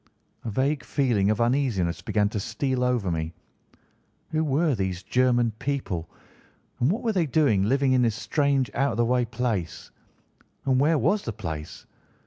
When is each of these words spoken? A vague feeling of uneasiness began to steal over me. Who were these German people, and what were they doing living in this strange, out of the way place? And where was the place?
A 0.43 0.49
vague 0.49 0.83
feeling 0.83 1.29
of 1.29 1.39
uneasiness 1.39 2.01
began 2.01 2.27
to 2.29 2.39
steal 2.39 2.83
over 2.83 3.11
me. 3.11 3.35
Who 4.31 4.43
were 4.43 4.73
these 4.73 5.03
German 5.03 5.51
people, 5.59 6.09
and 6.79 6.89
what 6.89 7.03
were 7.03 7.13
they 7.13 7.27
doing 7.27 7.61
living 7.65 7.93
in 7.93 8.01
this 8.01 8.15
strange, 8.15 8.71
out 8.73 8.93
of 8.93 8.97
the 8.97 9.05
way 9.05 9.25
place? 9.25 9.91
And 10.65 10.79
where 10.79 10.97
was 10.97 11.21
the 11.21 11.33
place? 11.33 11.85